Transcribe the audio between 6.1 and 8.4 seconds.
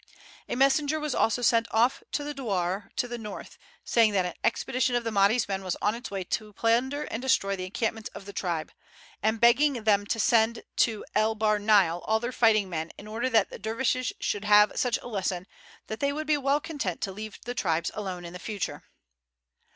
out to plunder and destroy the encampments of the